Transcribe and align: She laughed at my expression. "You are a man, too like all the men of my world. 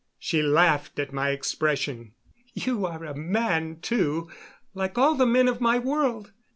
She 0.17 0.41
laughed 0.41 0.97
at 0.97 1.13
my 1.13 1.29
expression. 1.29 2.13
"You 2.55 2.87
are 2.87 3.03
a 3.05 3.13
man, 3.13 3.81
too 3.83 4.31
like 4.73 4.97
all 4.97 5.13
the 5.13 5.27
men 5.27 5.47
of 5.47 5.61
my 5.61 5.77
world. 5.77 6.31